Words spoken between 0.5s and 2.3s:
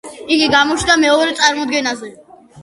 გამოჩნდა მეორე წარმოდგენაზე.